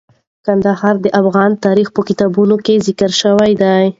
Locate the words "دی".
3.61-3.81